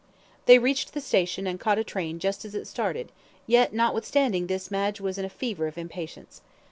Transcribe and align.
They 0.47 0.57
reached 0.57 0.93
the 0.93 0.99
station, 0.99 1.45
and 1.45 1.59
caught 1.59 1.77
a 1.77 1.83
train 1.83 2.17
just 2.17 2.43
as 2.43 2.55
it 2.55 2.65
started, 2.65 3.11
yet 3.45 3.71
notwithstanding 3.71 4.47
this 4.47 4.71
Madge 4.71 4.99
was 4.99 5.19
in 5.19 5.25
a 5.25 5.29
fever 5.29 5.67
of 5.67 5.77
impatience. 5.77 6.41